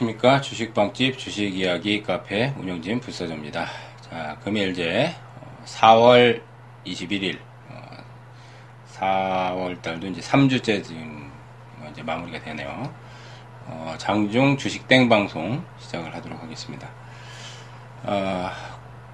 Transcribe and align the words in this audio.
자, 0.00 0.04
안녕하십니까. 0.04 0.40
주식방집 0.40 1.18
주식이야기 1.18 2.02
카페 2.02 2.54
운영진 2.58 3.00
불사조입니다. 3.00 3.66
자, 4.00 4.38
금일 4.42 4.70
이제 4.70 5.14
4월 5.66 6.40
21일, 6.86 7.38
4월 8.94 9.82
달도 9.82 10.06
이제 10.06 10.22
3주째 10.22 10.82
지금 10.82 11.30
이제 11.90 12.02
마무리가 12.02 12.40
되네요. 12.40 12.90
어, 13.66 13.94
장중 13.98 14.56
주식 14.56 14.88
땡 14.88 15.06
방송 15.10 15.62
시작을 15.78 16.14
하도록 16.14 16.42
하겠습니다. 16.42 16.88
어, 18.04 18.50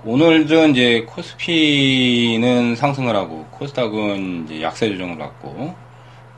오늘도 0.05 0.69
이제 0.69 1.01
코스피는 1.01 2.77
상승을 2.77 3.17
하고 3.17 3.45
코스닥은 3.51 4.45
이제 4.45 4.63
약세 4.63 4.89
조정을 4.89 5.19
받고 5.19 5.75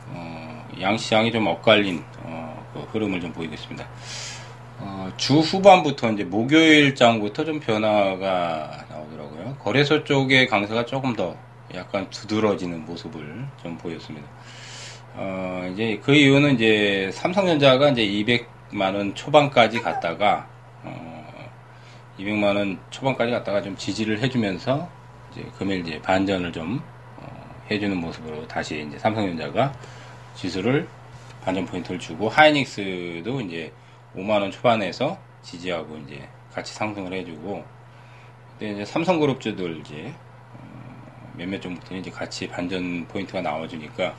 어, 0.06 0.68
양시장이 0.80 1.32
좀 1.32 1.46
엇갈린 1.48 1.98
어, 1.98 2.17
그 2.17 2.17
흐름을 2.92 3.20
좀 3.20 3.32
보이고 3.32 3.54
있습니다. 3.54 3.86
어, 4.80 5.12
주 5.16 5.38
후반부터 5.38 6.12
이제 6.12 6.24
목요일장부터 6.24 7.44
좀 7.44 7.60
변화가 7.60 8.84
나오더라고요. 8.88 9.56
거래소 9.58 10.04
쪽의 10.04 10.46
강세가 10.46 10.84
조금 10.84 11.14
더 11.14 11.36
약간 11.74 12.08
두드러지는 12.10 12.84
모습을 12.86 13.46
좀 13.62 13.76
보였습니다. 13.78 14.26
어, 15.14 15.68
이제 15.72 16.00
그 16.02 16.14
이유는 16.14 16.54
이제 16.54 17.10
삼성전자가 17.12 17.90
이제 17.90 18.06
200만 18.06 18.94
원 18.94 19.14
초반까지 19.14 19.80
갔다가 19.80 20.46
어, 20.84 21.50
200만 22.18 22.56
원 22.56 22.78
초반까지 22.90 23.32
갔다가 23.32 23.60
좀 23.60 23.76
지지를 23.76 24.20
해주면서 24.20 24.88
이제 25.32 25.44
금일 25.58 25.80
이제 25.80 26.00
반전을 26.00 26.52
좀 26.52 26.80
어, 27.16 27.64
해주는 27.70 27.96
모습으로 27.96 28.46
다시 28.46 28.84
이제 28.88 28.96
삼성전자가 28.98 29.72
지수를 30.36 30.86
반전 31.48 31.64
포인트를 31.64 31.98
주고 31.98 32.28
하이닉스도 32.28 33.40
이제 33.40 33.72
5만 34.14 34.42
원 34.42 34.50
초반에서 34.50 35.16
지지하고 35.40 35.96
이제 35.96 36.28
같이 36.52 36.74
상승을 36.74 37.10
해주고 37.14 37.64
근데 38.58 38.74
이제 38.74 38.84
삼성그룹주들 38.84 39.78
이제 39.78 40.12
어, 40.52 41.32
몇몇 41.38 41.58
종목들이 41.62 42.00
이제 42.00 42.10
같이 42.10 42.48
반전 42.48 43.08
포인트가 43.08 43.40
나와주니까 43.40 44.14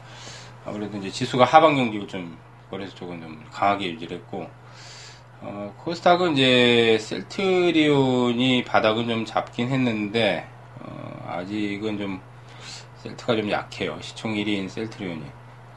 아무래도 0.65 0.97
이제 0.97 1.11
지수가 1.11 1.45
하방 1.45 1.75
경직을 1.75 2.07
좀 2.07 2.35
거래소 2.71 2.95
쪽은 2.95 3.21
좀 3.21 3.45
강하게 3.51 3.91
유지를 3.91 4.17
했고 4.17 4.49
어, 5.41 5.71
코스닥은 5.77 6.33
이제 6.33 6.97
셀트리온이 6.99 8.63
바닥은 8.63 9.07
좀 9.07 9.23
잡긴 9.23 9.69
했는데 9.69 10.47
어, 10.79 11.25
아직은 11.27 11.99
좀 11.99 12.21
셀트가 13.03 13.35
좀 13.35 13.51
약해요. 13.51 13.99
시총 14.01 14.33
1위인 14.33 14.67
셀트리온이 14.67 15.21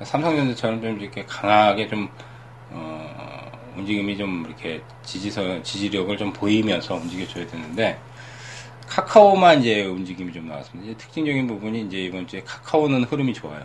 삼성전자처럼 0.03 0.83
좀 0.83 1.01
이렇게 1.01 1.25
강하게 1.25 1.89
좀 1.89 2.09
어, 2.71 3.51
움직임이 3.77 4.17
좀 4.17 4.45
이렇게 4.47 4.83
지지선 5.03 5.63
지지력을 5.63 6.17
좀 6.17 6.33
보이면서 6.33 6.95
움직여줘야 6.95 7.47
되는데 7.47 7.99
카카오만 8.89 9.61
이제 9.61 9.85
움직임이 9.85 10.33
좀 10.33 10.49
나왔습니다. 10.49 10.91
이제 10.91 10.99
특징적인 10.99 11.47
부분이 11.47 11.83
이제 11.83 11.99
이번 11.99 12.27
주에 12.27 12.43
카카오는 12.43 13.05
흐름이 13.05 13.33
좋아요. 13.35 13.65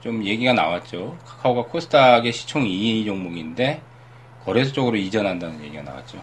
좀 0.00 0.24
얘기가 0.24 0.52
나왔죠. 0.52 1.18
카카오가 1.26 1.64
코스닥의 1.64 2.32
시총 2.32 2.64
2위 2.64 3.04
종목인데 3.04 3.82
거래소 4.44 4.72
쪽으로 4.72 4.96
이전한다는 4.96 5.62
얘기가 5.64 5.82
나왔죠. 5.82 6.22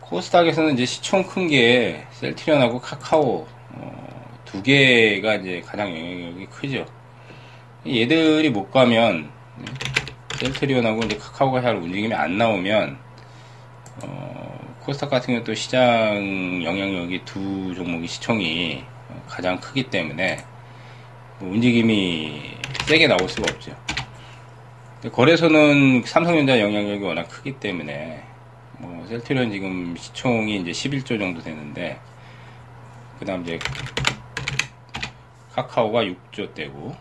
코스닥에서는 0.00 0.74
이제 0.74 0.84
시총 0.84 1.24
큰 1.24 1.48
게 1.48 2.06
셀트리온하고 2.12 2.78
카카오 2.80 3.46
어, 3.70 4.38
두 4.44 4.62
개가 4.62 5.36
이제 5.36 5.62
가장 5.66 5.88
영향력이 5.88 6.46
크죠. 6.46 6.84
얘들이 7.86 8.48
못 8.50 8.70
가면 8.70 9.28
셀트리온하고 10.36 11.02
이제 11.04 11.16
카카오가 11.16 11.60
잘 11.60 11.76
움직임이 11.76 12.14
안 12.14 12.38
나오면 12.38 12.96
어, 14.02 14.76
코스닥 14.80 15.10
같은 15.10 15.34
경우 15.34 15.44
또 15.44 15.52
시장 15.54 16.62
영향력이 16.62 17.24
두 17.24 17.74
종목이 17.74 18.06
시총이 18.06 18.84
가장 19.26 19.58
크기 19.60 19.82
때문에 19.84 20.44
뭐 21.40 21.50
움직임이 21.50 22.52
세게 22.86 23.08
나올 23.08 23.28
수가 23.28 23.52
없죠. 23.52 23.76
거래소는 25.10 26.04
삼성전자 26.04 26.60
영향력이 26.60 27.02
워낙 27.02 27.28
크기 27.28 27.52
때문에 27.52 28.22
뭐 28.78 29.04
셀트리온 29.08 29.50
지금 29.50 29.96
시총이 29.96 30.60
이제 30.60 30.70
11조 30.70 31.18
정도 31.18 31.42
되는데 31.42 31.98
그다음 33.18 33.42
이제 33.42 33.58
카카오가 35.52 36.04
6조 36.04 36.54
대고 36.54 36.94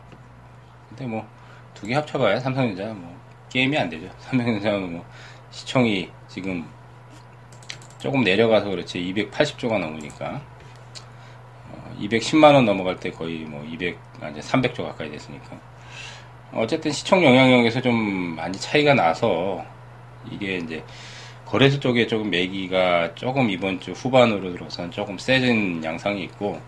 근데 0.92 1.06
뭐 1.08 1.26
두 1.74 1.88
개 1.88 1.96
합쳐봐야 1.96 2.40
삼성전자 2.40 2.94
뭐 2.94 3.16
게임이 3.50 3.78
안 3.78 3.90
되죠. 3.90 4.08
삼성전자는 4.20 4.94
뭐 4.94 5.06
시총이 5.52 6.10
지금 6.28 6.66
조금 7.98 8.24
내려가서 8.24 8.70
그렇지 8.70 9.00
280조가 9.14 9.80
넘으니까 9.80 10.42
어, 11.70 11.96
210만 12.00 12.54
원 12.54 12.66
넘어갈 12.66 12.98
때 13.00 13.12
거의 13.12 13.40
뭐 13.40 13.64
200, 13.64 13.98
아, 14.22 14.30
이제 14.30 14.40
300조 14.42 14.84
가까이 14.84 15.10
됐으니까 15.12 15.60
어쨌든 16.54 16.92
시총 16.92 17.24
영향력에서 17.24 17.82
좀 17.82 17.96
많이 18.36 18.58
차이가 18.60 18.94
나서 18.94 19.64
이게 20.30 20.58
이제 20.58 20.84
거래소 21.46 21.80
쪽에 21.80 22.08
조금 22.08 22.30
매기가 22.30 23.16
조금 23.16 23.50
이번 23.50 23.80
주 23.80 23.92
후반으로 23.92 24.52
들어선 24.52 24.92
조금 24.92 25.18
세진 25.18 25.84
양상이 25.84 26.24
있고 26.24 26.62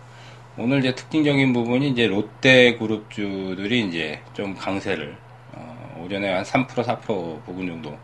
오늘 0.56 0.78
이제 0.78 0.94
특징적인 0.94 1.52
부분이 1.52 1.88
이제 1.90 2.06
롯데 2.06 2.76
그룹주들이 2.76 3.88
이제 3.88 4.20
좀 4.34 4.54
강세를 4.54 5.16
어, 5.52 6.02
오전에 6.04 6.32
한 6.32 6.44
3% 6.44 6.68
4% 6.68 7.44
부분 7.44 7.66
정도 7.66 7.98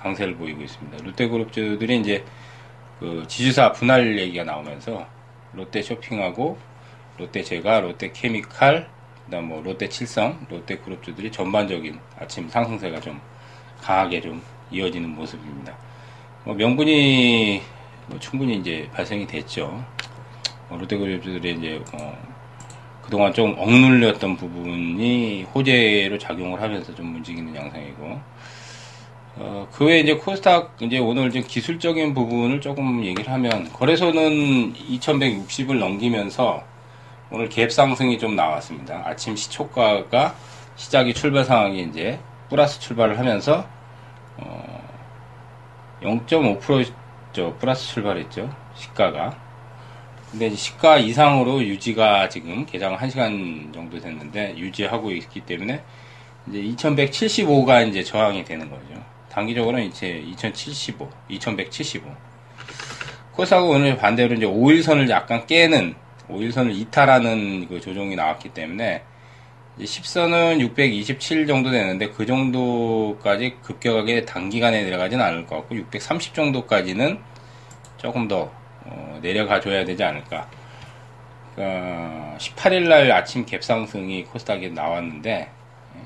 강세를 0.00 0.34
보이고 0.34 0.62
있습니다. 0.62 1.04
롯데 1.04 1.28
그룹주들이 1.28 2.00
이제 2.00 2.24
그 2.98 3.24
지주사 3.28 3.70
분할 3.70 4.18
얘기가 4.18 4.42
나오면서 4.42 5.06
롯데 5.52 5.80
쇼핑하고 5.80 6.58
롯데 7.18 7.40
제가, 7.44 7.78
롯데 7.78 8.10
케미칼, 8.10 8.88
그다음 9.26 9.48
뭐 9.48 9.62
롯데 9.62 9.88
칠성, 9.88 10.46
롯데 10.50 10.78
그룹주들이 10.78 11.30
전반적인 11.30 12.00
아침 12.18 12.48
상승세가 12.48 12.98
좀 13.00 13.20
강하게 13.80 14.20
좀 14.20 14.42
이어지는 14.72 15.08
모습입니다. 15.10 15.76
뭐 16.42 16.54
명분이 16.56 17.62
뭐 18.08 18.18
충분히 18.18 18.56
이제 18.56 18.88
발생이 18.92 19.28
됐죠. 19.28 19.84
어, 20.72 20.78
롯데그룹주들이 20.78 21.52
이제 21.58 21.82
어, 21.92 22.16
그동안 23.02 23.32
좀 23.34 23.54
억눌렸던 23.58 24.36
부분이 24.36 25.44
호재로 25.54 26.18
작용을 26.18 26.60
하면서 26.62 26.94
좀 26.94 27.14
움직이는 27.16 27.54
양상이고 27.54 28.20
어, 29.36 29.68
그 29.72 29.84
외에 29.84 30.00
이제 30.00 30.14
코스닥 30.14 30.76
이제 30.80 30.98
오늘 30.98 31.28
이제 31.28 31.40
기술적인 31.40 32.14
부분을 32.14 32.60
조금 32.60 33.04
얘기를 33.04 33.30
하면 33.32 33.70
거래소는 33.72 34.74
2160을 34.74 35.78
넘기면서 35.78 36.62
오늘 37.30 37.48
갭 37.48 37.70
상승이 37.70 38.18
좀 38.18 38.36
나왔습니다. 38.36 39.02
아침 39.06 39.36
시초가가 39.36 40.34
시작이 40.76 41.14
출발 41.14 41.44
상황이 41.44 41.82
이제 41.82 42.18
플러스 42.48 42.80
출발을 42.80 43.18
하면서 43.18 43.66
어, 44.36 44.82
0.5%죠 46.02 47.56
플러스 47.58 47.86
출발했죠 47.86 48.54
시가가 48.74 49.51
근데 50.32 50.48
시가 50.48 50.96
이상으로 50.96 51.62
유지가 51.62 52.26
지금 52.30 52.64
개장 52.64 52.96
1시간 52.96 53.72
정도 53.72 54.00
됐는데 54.00 54.56
유지하고 54.56 55.12
있기 55.12 55.42
때문에 55.42 55.82
이제 56.48 56.62
2175가 56.62 57.86
이제 57.86 58.02
저항이 58.02 58.42
되는 58.42 58.70
거죠. 58.70 59.04
단기적으로는 59.30 59.84
이제 59.84 60.24
2075, 60.26 61.10
2175. 61.28 62.10
코스닥은 63.32 63.68
오늘 63.68 63.98
반대로 63.98 64.34
이제 64.34 64.46
5일선을 64.46 65.10
약간 65.10 65.46
깨는 65.46 65.94
5일선을 66.30 66.74
이탈하는 66.76 67.68
그 67.68 67.78
조정이 67.78 68.16
나왔기 68.16 68.54
때문에 68.54 69.02
이제 69.78 69.84
10선은 69.84 70.60
627 70.60 71.46
정도 71.46 71.70
되는데 71.70 72.08
그 72.08 72.24
정도까지 72.24 73.56
급격하게 73.62 74.24
단기간에 74.24 74.82
내려가지는 74.84 75.22
않을 75.22 75.46
것 75.46 75.56
같고 75.56 75.76
630 75.76 76.32
정도까지는 76.32 77.18
조금 77.98 78.28
더 78.28 78.50
어, 78.84 79.18
내려가 79.22 79.60
줘야 79.60 79.84
되지 79.84 80.02
않을까. 80.02 80.48
그러니까 81.54 82.36
18일 82.38 82.88
날 82.88 83.10
아침 83.12 83.44
갭상승이 83.44 84.30
코스닥에 84.30 84.68
나왔는데 84.68 85.50
예, 85.96 86.00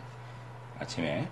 아침에 0.80 1.28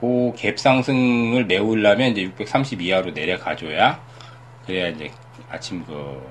그 0.00 0.32
갭상승을 0.36 1.46
메우려면 1.46 2.10
이제 2.10 2.22
630 2.22 2.82
이하로 2.82 3.14
내려가 3.14 3.54
줘야 3.54 4.02
그래야 4.66 4.88
이제 4.88 5.10
아침 5.48 5.84
그 5.84 6.22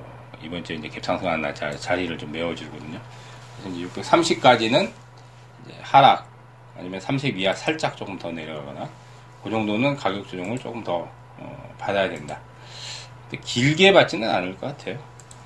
이번 0.42 0.63
주에 0.63 0.75
이제 0.75 0.89
갭상승하는 0.89 1.39
날 1.39 1.54
자리를 1.56 2.18
좀 2.18 2.31
메워주거든요. 2.31 3.00
그래서 3.57 3.77
이제 3.77 4.01
630까지는 4.01 4.92
이제 5.66 5.75
하락 5.81 6.27
아니면 6.77 7.00
30 7.00 7.38
이하 7.38 7.54
살짝 7.54 7.95
조금 7.95 8.18
더 8.18 8.31
내려가거나 8.31 8.89
그 9.44 9.50
정도는 9.50 9.95
가격 9.95 10.27
조정을 10.27 10.57
조금 10.59 10.83
더 10.83 11.07
어, 11.38 11.75
받아야 11.77 12.09
된다. 12.09 12.39
길게 13.41 13.94
받지는 13.94 14.30
않을 14.30 14.57
것 14.57 14.68
같아요. 14.68 14.97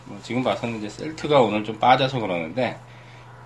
뭐 0.05 0.19
지금 0.23 0.43
봐서는 0.43 0.77
이제 0.77 0.89
셀트가 0.89 1.41
오늘 1.41 1.63
좀 1.63 1.77
빠져서 1.79 2.19
그러는데 2.19 2.77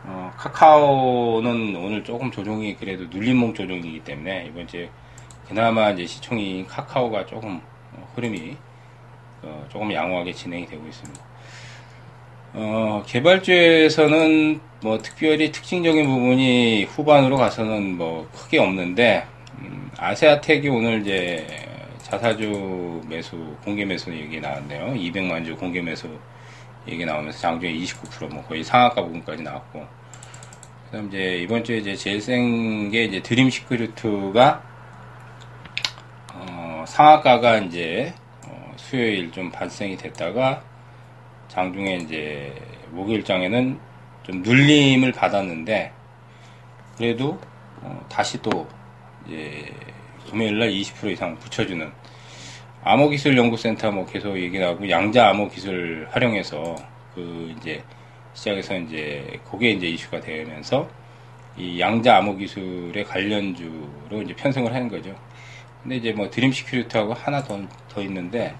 어, 0.03 0.31
카카오는 0.37 1.75
오늘 1.75 2.03
조금 2.03 2.31
조정이 2.31 2.75
그래도 2.75 3.05
눌림목 3.05 3.55
조정이기 3.55 4.03
때문에 4.03 4.47
이번 4.49 4.67
주에 4.67 4.89
그나마 5.47 5.91
이제 5.91 6.05
시총인 6.05 6.65
카카오가 6.65 7.25
조금 7.25 7.61
어, 7.93 8.11
흐름이 8.15 8.55
어, 9.43 9.65
조금 9.71 9.91
양호하게 9.91 10.33
진행이 10.33 10.65
되고 10.67 10.85
있습니다. 10.87 11.21
어, 12.53 13.03
개발주에서는 13.07 14.59
뭐 14.81 14.97
특별히 14.97 15.51
특징적인 15.51 16.05
부분이 16.05 16.85
후반으로 16.85 17.37
가서는 17.37 17.97
뭐 17.97 18.29
크게 18.33 18.59
없는데 18.59 19.25
음, 19.59 19.89
아세아텍이 19.97 20.67
오늘 20.69 21.01
이제 21.01 21.70
자사주 22.11 23.01
매수 23.07 23.37
공개 23.63 23.85
매수 23.85 24.11
얘기 24.13 24.41
나왔네요. 24.41 24.87
200만 24.95 25.45
주 25.45 25.55
공개 25.55 25.81
매수 25.81 26.09
얘기 26.85 27.05
나오면서 27.05 27.39
장중에 27.39 27.73
29%뭐 27.73 28.43
거의 28.43 28.65
상한가 28.65 29.01
부분까지 29.01 29.41
나왔고 29.43 29.79
그 29.79 30.91
다음 30.91 31.07
이제 31.07 31.37
이번 31.37 31.63
주에 31.63 31.77
이제 31.77 31.95
제일 31.95 32.19
센 32.19 32.89
게 32.89 33.05
이제 33.05 33.21
드림 33.21 33.49
시크루트가 33.49 34.61
어, 36.33 36.83
상한가가 36.85 37.59
이제 37.59 38.13
어, 38.45 38.73
수요일 38.75 39.31
좀 39.31 39.49
발생이 39.49 39.95
됐다가 39.95 40.61
장중에 41.47 41.95
이제 41.95 42.53
목요일장에는 42.89 43.79
좀 44.23 44.41
눌림을 44.41 45.13
받았는데 45.13 45.93
그래도 46.97 47.39
어, 47.81 48.05
다시 48.09 48.41
또 48.41 48.67
이제 49.25 49.73
금요일날 50.29 50.69
20% 50.71 51.11
이상 51.11 51.37
붙여주는 51.39 51.91
암호기술연구센터 52.83 53.91
뭐 53.91 54.05
계속 54.05 54.37
얘기 54.37 54.57
나오고 54.57 54.89
양자 54.89 55.29
암호기술 55.29 56.07
활용해서 56.11 56.75
그 57.13 57.53
이제 57.57 57.83
시작해서 58.33 58.77
이제 58.77 59.39
그게 59.49 59.71
이제 59.71 59.87
이슈가 59.87 60.19
되면서 60.19 60.89
이 61.57 61.79
양자 61.79 62.17
암호기술의 62.17 63.03
관련주로 63.03 64.21
이제 64.23 64.33
편성을 64.35 64.73
하는 64.73 64.87
거죠. 64.87 65.15
근데 65.83 65.97
이제 65.97 66.11
뭐 66.11 66.29
드림 66.29 66.51
시큐리티하고 66.51 67.13
하나 67.13 67.43
더, 67.43 67.59
더 67.89 68.01
있는데 68.01 68.55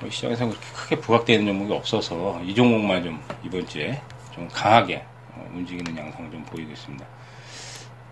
뭐 0.00 0.10
시장에서 0.10 0.46
그렇게 0.46 0.66
크게 0.74 0.96
부각되는 0.96 1.46
종목이 1.46 1.72
없어서 1.72 2.40
이 2.44 2.54
종목만 2.54 3.04
좀 3.04 3.22
이번 3.44 3.66
주에 3.66 4.00
좀 4.34 4.48
강하게 4.48 5.04
어, 5.32 5.48
움직이는 5.54 5.96
양상을 5.96 6.30
좀 6.30 6.44
보이고 6.44 6.72
있습니다. 6.72 7.04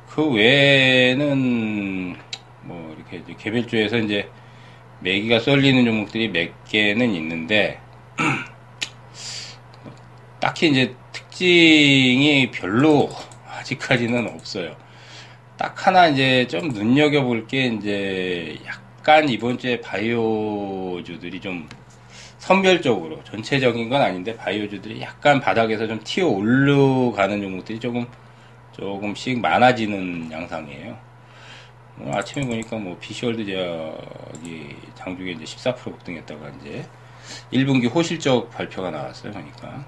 그 0.08 0.24
외에는 0.30 2.16
뭐 2.64 2.94
이렇게 2.96 3.18
이제 3.18 3.34
개별주에서 3.38 3.98
이제 3.98 4.28
매기가 5.00 5.40
쏠리는 5.40 5.84
종목들이 5.84 6.28
몇 6.28 6.64
개는 6.64 7.14
있는데 7.14 7.80
딱히 10.40 10.70
이제 10.70 10.94
특징이 11.12 12.50
별로 12.50 13.10
아직까지는 13.48 14.28
없어요. 14.28 14.76
딱 15.56 15.86
하나 15.86 16.08
이제 16.08 16.46
좀 16.48 16.68
눈여겨볼 16.68 17.46
게 17.46 17.66
이제 17.66 18.58
약간 18.66 19.28
이번 19.28 19.58
주에 19.58 19.80
바이오주들이 19.80 21.40
좀 21.40 21.68
선별적으로 22.38 23.22
전체적인 23.22 23.88
건 23.88 24.02
아닌데 24.02 24.36
바이오주들이 24.36 25.00
약간 25.00 25.40
바닥에서 25.40 25.86
좀 25.86 26.00
튀어 26.02 26.26
올라가는 26.26 27.40
종목들이 27.40 27.78
조금 27.78 28.06
조금씩 28.72 29.40
많아지는 29.40 30.32
양상이에요. 30.32 31.11
뭐 31.96 32.16
아침에 32.16 32.44
보니까 32.46 32.76
뭐 32.76 32.96
비씨월드 33.00 33.44
제약이 33.44 34.76
장중에 34.94 35.32
이제 35.32 35.44
14% 35.44 35.76
급등했다가 35.84 36.50
이제 36.60 36.86
1분기 37.52 37.92
호실적 37.92 38.50
발표가 38.50 38.90
나왔어요. 38.90 39.32
그러니까 39.32 39.84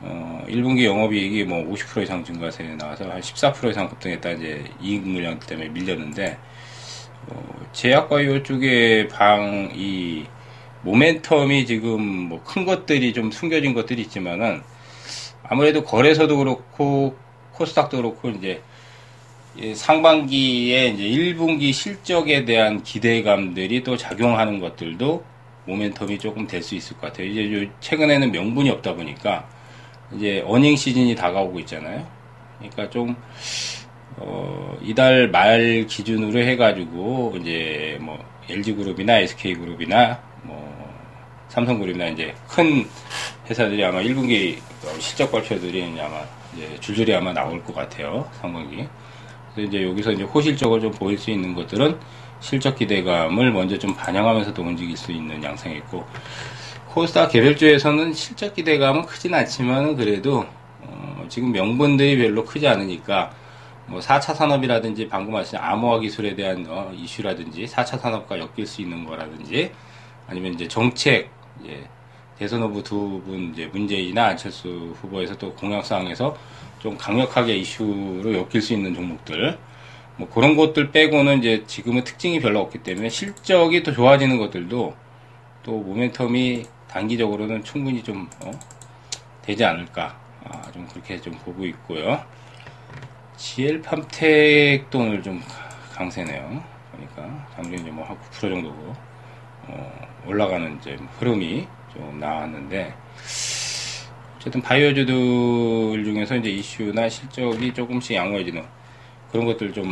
어 0.00 0.42
1분기 0.48 0.84
영업이익이 0.84 1.44
뭐 1.44 1.58
50% 1.74 2.02
이상 2.04 2.24
증가세 2.24 2.62
나와서 2.76 3.08
한 3.10 3.20
14% 3.20 3.70
이상 3.70 3.88
급등했다 3.88 4.30
이제 4.32 4.64
이익 4.80 5.06
물량 5.06 5.38
때문에 5.40 5.68
밀렸는데 5.70 6.38
어 7.28 7.66
제약바이오 7.72 8.42
쪽에 8.42 9.08
방 9.08 9.70
이 9.74 10.26
모멘텀이 10.84 11.66
지금 11.66 12.00
뭐 12.28 12.42
큰 12.44 12.64
것들이 12.64 13.12
좀 13.12 13.30
숨겨진 13.30 13.74
것들이 13.74 14.02
있지만은 14.02 14.62
아무래도 15.42 15.82
거래소도 15.84 16.38
그렇고 16.38 17.16
코스닥도 17.52 17.96
그렇고 17.98 18.30
이제 18.30 18.62
상반기에 19.74 20.88
이제 20.88 21.02
1분기 21.04 21.72
실적에 21.72 22.44
대한 22.44 22.82
기대감들이 22.82 23.82
또 23.82 23.96
작용하는 23.96 24.60
것들도 24.60 25.24
모멘텀이 25.66 26.20
조금 26.20 26.46
될 26.46 26.62
수 26.62 26.74
있을 26.76 26.96
것 26.98 27.08
같아요. 27.08 27.26
이제 27.26 27.70
최근에는 27.80 28.30
명분이 28.32 28.70
없다 28.70 28.94
보니까 28.94 29.48
이제 30.14 30.42
어닝 30.46 30.76
시즌이 30.76 31.14
다가오고 31.14 31.58
있잖아요. 31.60 32.06
그러니까 32.58 32.88
좀 32.90 33.16
어, 34.16 34.76
이달 34.82 35.28
말 35.28 35.86
기준으로 35.88 36.38
해가지고 36.40 37.36
이제 37.40 37.98
뭐 38.00 38.18
LG 38.48 38.74
그룹이나 38.74 39.18
SK 39.18 39.54
그룹이나 39.54 40.20
뭐 40.42 40.58
삼성 41.48 41.78
그룹이나 41.78 42.06
이제 42.08 42.34
큰 42.48 42.86
회사들이 43.48 43.84
아마 43.84 44.00
1분기 44.00 44.58
실적 45.00 45.30
발표들이 45.32 45.82
아마 46.00 46.22
이제 46.54 46.76
줄줄이 46.80 47.14
아마 47.14 47.32
나올 47.32 47.62
것 47.64 47.74
같아요. 47.74 48.28
상반기. 48.40 48.86
이제 49.64 49.82
여기서 49.82 50.12
이제 50.12 50.22
호실적으로 50.22 50.80
좀 50.80 50.90
보일 50.92 51.18
수 51.18 51.30
있는 51.30 51.54
것들은 51.54 51.98
실적 52.40 52.76
기대감을 52.76 53.52
먼저 53.52 53.78
좀 53.78 53.94
반영하면서도 53.94 54.62
움직일 54.62 54.96
수 54.96 55.12
있는 55.12 55.42
양상이 55.42 55.76
있고 55.78 56.06
코스닥 56.88 57.32
개별주에서는 57.32 58.12
실적 58.12 58.54
기대감은 58.54 59.06
크진 59.06 59.34
않지만 59.34 59.96
그래도 59.96 60.46
어 60.82 61.26
지금 61.28 61.52
명분들이 61.52 62.18
별로 62.18 62.44
크지 62.44 62.66
않으니까 62.66 63.30
뭐 63.86 64.00
4차 64.00 64.34
산업이라든지 64.34 65.08
방금 65.08 65.32
말씀 65.32 65.58
암호화 65.60 66.00
기술에 66.00 66.34
대한 66.34 66.66
어 66.68 66.90
이슈라든지 66.94 67.64
4차 67.66 67.98
산업과 67.98 68.38
엮일 68.38 68.66
수 68.66 68.82
있는 68.82 69.04
거라든지 69.04 69.72
아니면 70.26 70.54
이제 70.54 70.68
정책 70.68 71.30
이제 71.62 71.88
대선 72.38 72.62
후보 72.62 72.82
두 72.82 73.20
분 73.24 73.52
이제 73.52 73.66
문재인이나 73.66 74.26
안철수 74.26 74.94
후보에서 75.00 75.36
또 75.36 75.52
공약사항에서 75.54 76.36
좀 76.78 76.96
강력하게 76.96 77.56
이슈로 77.56 78.32
엮일 78.32 78.62
수 78.62 78.72
있는 78.74 78.94
종목들 78.94 79.58
뭐 80.16 80.28
그런 80.28 80.56
것들 80.56 80.90
빼고는 80.92 81.38
이제 81.38 81.64
지금은 81.66 82.04
특징이 82.04 82.40
별로 82.40 82.60
없기 82.60 82.78
때문에 82.78 83.08
실적이 83.08 83.82
또 83.82 83.92
좋아지는 83.92 84.38
것들도 84.38 84.94
또 85.64 85.84
모멘텀이 85.84 86.66
단기적으로는 86.88 87.64
충분히 87.64 88.02
좀 88.02 88.28
어, 88.44 88.50
되지 89.42 89.64
않을까 89.64 90.18
아, 90.44 90.70
좀 90.72 90.86
그렇게 90.88 91.20
좀 91.20 91.32
보고 91.44 91.64
있고요. 91.66 92.22
GL 93.36 93.82
팜텍도 93.82 94.98
오늘 94.98 95.22
좀 95.22 95.42
강세네요. 95.92 96.62
그러니까 96.92 97.46
장중 97.54 97.74
이제 97.74 97.90
뭐 97.90 98.05
한 98.05 98.16
9% 98.16 98.40
정도고 98.40 98.94
어, 99.68 100.08
올라가는 100.26 100.76
이제 100.78 100.96
흐름이 101.18 101.66
좀 101.98 102.20
나왔는데 102.20 102.94
어쨌든 104.36 104.62
바이오주들 104.62 106.04
중에서 106.04 106.36
이제 106.36 106.48
이슈나 106.48 107.08
실적이 107.08 107.74
조금씩 107.74 108.14
양호해지는 108.16 108.64
그런 109.32 109.46
것들 109.46 109.72
좀 109.72 109.90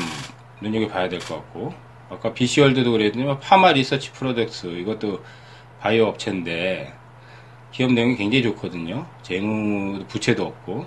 눈여겨봐야 0.63 1.09
될 1.09 1.19
것 1.19 1.35
같고 1.35 1.75
아까 2.09 2.33
BC월드도 2.33 2.93
그랬지만 2.93 3.41
파마 3.41 3.73
리서치 3.73 4.13
프로덕트 4.13 4.79
이것도 4.79 5.25
바이오 5.81 6.07
업체인데 6.07 6.95
기업 7.73 7.93
내용이 7.93 8.17
굉장히 8.17 8.43
좋거든요. 8.45 9.05
재무 9.23 10.05
부채도 10.07 10.45
없고 10.47 10.87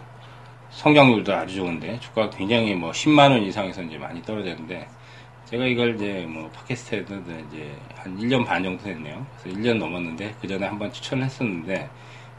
성장률도 0.71 1.33
아주 1.35 1.55
좋은데 1.57 1.99
주가가 1.99 2.29
굉장히 2.29 2.73
뭐 2.73 2.91
10만 2.91 3.31
원 3.31 3.43
이상에서 3.43 3.83
이제 3.83 3.97
많이 3.97 4.21
떨어졌는데 4.23 4.87
제가 5.49 5.65
이걸 5.65 5.95
이제 5.95 6.27
뭐 6.29 6.47
팟캐스트에도 6.51 7.15
이제 7.15 7.75
한 7.95 8.15
1년 8.19 8.45
반 8.45 8.61
정도 8.61 8.83
됐네요. 8.83 9.25
그래서 9.41 9.57
1년 9.57 9.79
넘었는데 9.79 10.35
그 10.39 10.47
전에 10.47 10.67
한번 10.67 10.93
추천을 10.93 11.25
했었는데 11.25 11.89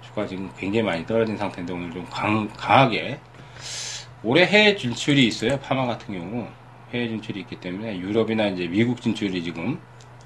주가 0.00 0.24
지금 0.28 0.48
굉장히 0.56 0.84
많이 0.84 1.04
떨어진 1.04 1.36
상태인데 1.36 1.72
오늘 1.72 1.90
좀 1.90 2.06
강, 2.08 2.48
강하게 2.50 3.18
올해 4.22 4.46
해외 4.46 4.76
진출이 4.76 5.26
있어요. 5.26 5.58
파마 5.58 5.86
같은 5.86 6.14
경우 6.14 6.46
해외 6.94 7.08
진출이 7.08 7.40
있기 7.40 7.56
때문에 7.56 7.98
유럽이나 7.98 8.46
이제 8.46 8.68
미국 8.68 9.00
진출이 9.00 9.42
지금 9.42 9.80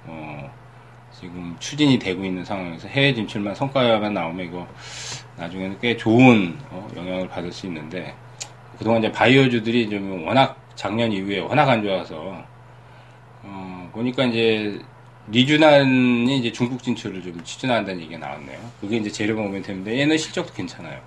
어 0.05 0.53
지금 1.11 1.57
추진이 1.59 1.99
되고 1.99 2.23
있는 2.23 2.45
상황에서 2.45 2.87
해외 2.89 3.15
진출만 3.15 3.55
성과만 3.55 4.13
나오면 4.13 4.45
이거 4.45 4.69
나중에는 5.39 5.79
꽤 5.81 5.97
좋은 5.97 6.59
어 6.69 6.87
영향을 6.95 7.29
받을 7.29 7.51
수 7.51 7.67
있는데 7.67 8.15
그동안 8.77 9.03
이제 9.03 9.11
바이오주들이 9.11 9.89
좀 9.89 10.27
워낙 10.27 10.61
작년 10.75 11.11
이후에 11.11 11.39
워낙 11.39 11.67
안 11.67 11.83
좋아서 11.83 12.17
어 12.19 12.54
보니까 13.95 14.25
이제 14.25 14.81
리주난이 15.29 16.39
이제 16.39 16.53
중국 16.53 16.83
진출을 16.83 17.23
좀 17.23 17.43
추진한다는 17.43 18.03
얘기가 18.03 18.19
나왔네요. 18.19 18.59
그게 18.81 18.99
이제 18.99 19.09
재료 19.11 19.37
모멘텀인데 19.37 19.97
얘는 19.99 20.19
실적도 20.19 20.53
괜찮아요. 20.53 21.01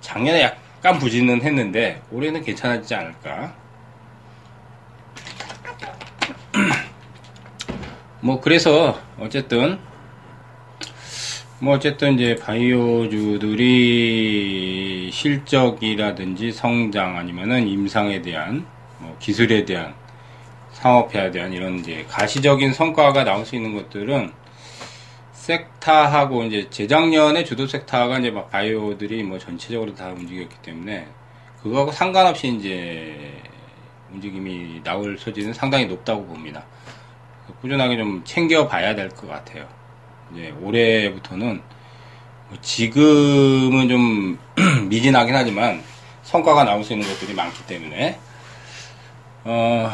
작년에 0.00 0.40
약간 0.42 0.98
부진은 0.98 1.42
했는데 1.42 2.00
올해는 2.10 2.42
괜찮아지지 2.42 2.94
않을까. 2.94 3.54
뭐 8.22 8.40
그래서 8.40 8.98
어쨌든 9.18 9.78
뭐 11.60 11.74
어쨌든 11.74 12.14
이제 12.14 12.36
바이오주들이 12.36 13.58
실적이라든지 15.12 16.52
성장 16.52 17.18
아니면은 17.18 17.66
임상에 17.68 18.22
대한 18.22 18.64
뭐 18.98 19.16
기술에 19.18 19.64
대한 19.64 19.94
상업화에 20.72 21.30
대한 21.30 21.52
이런 21.52 21.78
이제 21.78 22.04
가시적인 22.08 22.72
성과가 22.72 23.24
나올 23.24 23.44
수 23.44 23.56
있는 23.56 23.74
것들은 23.74 24.32
섹타하고 25.32 26.44
이제 26.44 26.68
재작년에 26.70 27.44
주도 27.44 27.66
섹타가 27.66 28.18
이제 28.18 28.30
막 28.30 28.50
바이오들이 28.50 29.22
뭐 29.22 29.38
전체적으로 29.38 29.94
다 29.94 30.08
움직였기 30.08 30.56
때문에 30.62 31.06
그거하고 31.62 31.90
상관없이 31.90 32.48
이제 32.48 33.40
움직임이 34.12 34.80
나올 34.84 35.18
소지는 35.18 35.52
상당히 35.54 35.86
높다고 35.86 36.24
봅니다. 36.26 36.64
꾸준하게 37.60 37.96
좀 37.96 38.22
챙겨봐야 38.24 38.94
될 38.94 39.08
것 39.10 39.26
같아요. 39.28 39.66
이제 40.32 40.54
올해부터는 40.60 41.62
뭐 42.48 42.58
지금은 42.60 43.88
좀 43.88 44.38
미진하긴 44.88 45.34
하지만 45.34 45.82
성과가 46.22 46.64
나올 46.64 46.84
수 46.84 46.92
있는 46.92 47.08
것들이 47.08 47.34
많기 47.34 47.66
때문에 47.66 48.18
어, 49.44 49.90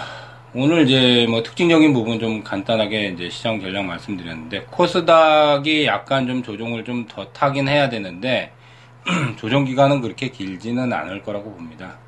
오늘 0.56 0.88
이제 0.88 1.26
뭐 1.28 1.42
특징적인 1.42 1.92
부분 1.92 2.20
좀 2.20 2.44
간단하게 2.44 3.08
이제 3.08 3.28
시장 3.28 3.60
전략 3.60 3.86
말씀드렸는데 3.86 4.66
코스닥이 4.70 5.84
약간 5.86 6.28
좀 6.28 6.44
조정을 6.44 6.84
좀 6.84 7.08
더 7.08 7.26
타긴 7.32 7.66
해야 7.66 7.88
되는데 7.88 8.52
조정 9.36 9.64
기간은 9.64 10.00
그렇게 10.00 10.28
길지는 10.28 10.92
않을 10.92 11.22
거라고 11.22 11.52
봅니다. 11.52 11.98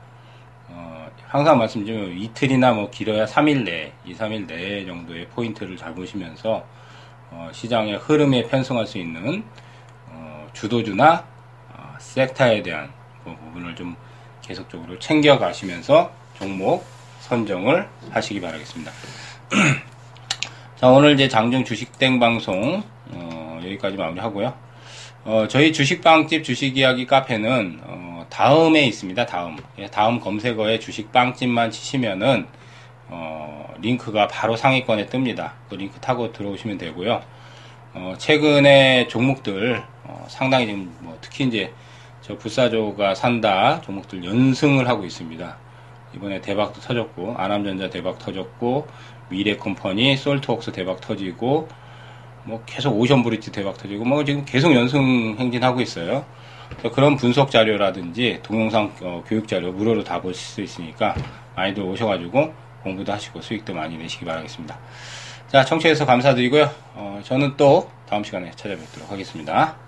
어, 0.69 1.09
항상 1.27 1.59
말씀드리면 1.59 2.19
이틀이나 2.19 2.73
뭐 2.73 2.89
길어야 2.89 3.25
3일 3.27 3.65
내, 3.65 3.93
2, 4.05 4.15
3일 4.15 4.47
내 4.47 4.87
정도의 4.87 5.27
포인트를 5.29 5.77
잡으시면서 5.77 6.65
어, 7.33 7.51
시장의 7.53 7.97
흐름에 7.97 8.45
편승할 8.45 8.87
수 8.87 8.99
있는 8.99 9.43
어, 10.09 10.47
주도주나 10.53 11.25
어, 11.75 11.95
섹터에 11.99 12.63
대한 12.63 12.93
그 13.25 13.35
부분을 13.35 13.75
좀 13.75 13.97
계속적으로 14.41 15.01
챙겨 15.01 15.37
가시면서 15.37 16.13
종목 16.39 16.96
선정을 17.27 17.89
하시기 18.11 18.41
바라겠습니다. 18.41 18.93
자, 20.77 20.89
오늘 20.89 21.15
이제 21.15 21.29
장중 21.29 21.65
주식땡 21.65 22.21
방송, 22.21 22.83
어, 23.11 23.61
여기까지 23.65 23.97
마무리하고요. 23.97 24.55
어, 25.25 25.47
저희 25.49 25.73
주식빵집 25.73 26.45
주식이야기 26.45 27.07
카페는, 27.07 27.81
어, 27.83 28.27
다음에 28.31 28.85
있습니다. 28.87 29.27
다음. 29.27 29.57
예, 29.79 29.89
다음 29.89 30.21
검색어에 30.21 30.79
주식빵집만 30.79 31.73
치시면은, 31.73 32.47
어, 33.09 33.75
링크가 33.81 34.29
바로 34.29 34.55
상위권에 34.57 35.07
뜹니다. 35.07 35.53
그 35.69 35.75
링크 35.75 35.99
타고 36.01 36.33
들어오시면 36.33 36.79
되고요. 36.79 37.23
어, 37.95 38.15
최근에 38.19 39.09
종목들, 39.09 39.83
어, 40.05 40.27
상당히 40.29 40.67
지금, 40.67 40.95
뭐, 41.01 41.19
특히 41.21 41.45
이제, 41.47 41.73
저 42.21 42.37
부사조가 42.37 43.15
산다 43.15 43.81
종목들 43.83 44.25
연승을 44.25 44.89
하고 44.89 45.05
있습니다. 45.05 45.66
이번에 46.17 46.41
대박도 46.41 46.81
터졌고 46.81 47.35
아남전자 47.37 47.91
대박 47.91 48.19
터졌고 48.19 48.87
미래컴퍼니 49.29 50.17
솔트웍스 50.17 50.73
대박 50.73 51.01
터지고 51.01 51.69
뭐 52.45 52.63
계속 52.65 52.99
오션브리지 52.99 53.53
대박 53.53 53.77
터지고 53.77 54.05
뭐 54.05 54.25
지금 54.25 54.45
계속 54.45 54.73
연승 54.75 55.37
행진하고 55.39 55.81
있어요. 55.81 56.25
그런 56.95 57.17
분석 57.17 57.51
자료라든지 57.51 58.41
동영상 58.43 58.93
어, 59.03 59.25
교육 59.27 59.49
자료 59.49 59.73
무료로 59.73 60.05
다 60.05 60.21
보실 60.21 60.41
수 60.41 60.63
있으니까 60.63 61.15
많이들 61.57 61.83
오셔가지고 61.83 62.55
공부도 62.83 63.13
하시고 63.13 63.41
수익도 63.41 63.75
많이 63.75 63.97
내시기 63.97 64.25
바라겠습니다. 64.25 64.79
자 65.49 65.65
청취해서 65.65 66.07
감사드리고요. 66.07 66.71
어, 66.95 67.21
저는 67.25 67.57
또 67.57 67.91
다음 68.09 68.23
시간에 68.23 68.51
찾아뵙도록 68.53 69.11
하겠습니다. 69.11 69.86